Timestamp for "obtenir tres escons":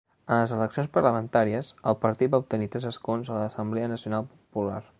2.45-3.29